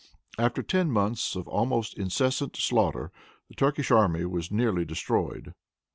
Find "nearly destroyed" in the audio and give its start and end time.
4.49-5.53